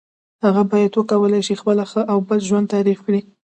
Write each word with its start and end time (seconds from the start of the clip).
هغه 0.43 0.61
باید 0.71 0.91
وکولای 0.95 1.41
شي 1.47 1.55
خپله 1.61 1.83
ښه 1.91 2.01
او 2.11 2.17
بد 2.27 2.41
ژوند 2.49 2.71
تعریف 2.73 2.99
کړی. 3.05 3.21